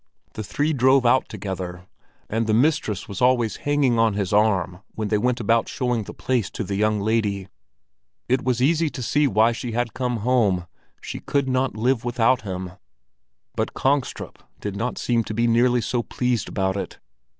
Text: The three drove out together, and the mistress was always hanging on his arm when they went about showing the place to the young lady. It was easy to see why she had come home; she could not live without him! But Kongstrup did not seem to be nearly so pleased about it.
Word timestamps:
The 0.33 0.43
three 0.43 0.73
drove 0.73 1.05
out 1.05 1.29
together, 1.29 1.85
and 2.27 2.47
the 2.47 2.55
mistress 2.55 3.07
was 3.07 3.21
always 3.21 3.57
hanging 3.57 3.99
on 3.99 4.15
his 4.15 4.33
arm 4.33 4.79
when 4.95 5.09
they 5.09 5.17
went 5.19 5.39
about 5.39 5.69
showing 5.69 6.05
the 6.05 6.11
place 6.15 6.49
to 6.57 6.63
the 6.63 6.73
young 6.73 6.99
lady. 6.99 7.49
It 8.27 8.41
was 8.43 8.63
easy 8.63 8.89
to 8.89 9.03
see 9.03 9.27
why 9.27 9.51
she 9.51 9.73
had 9.73 9.93
come 9.93 10.17
home; 10.25 10.65
she 11.03 11.19
could 11.19 11.47
not 11.47 11.77
live 11.77 12.03
without 12.03 12.41
him! 12.41 12.71
But 13.55 13.75
Kongstrup 13.75 14.39
did 14.59 14.75
not 14.75 14.97
seem 14.97 15.23
to 15.25 15.35
be 15.35 15.45
nearly 15.45 15.81
so 15.81 16.01
pleased 16.01 16.49
about 16.49 16.75
it. 16.77 16.97